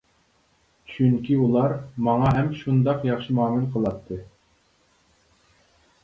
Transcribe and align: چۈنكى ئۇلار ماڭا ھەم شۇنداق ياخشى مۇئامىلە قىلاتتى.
چۈنكى 0.91 1.35
ئۇلار 1.41 1.75
ماڭا 2.07 2.31
ھەم 2.37 2.49
شۇنداق 2.61 3.05
ياخشى 3.09 3.35
مۇئامىلە 3.41 3.69
قىلاتتى. 3.75 4.17